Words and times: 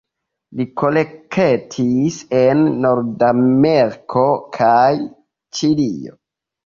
Li 0.59 0.63
kolektis 0.81 2.17
en 2.39 2.65
Nordameriko 2.85 4.25
kaj 4.59 4.83
Ĉilio. 5.59 6.17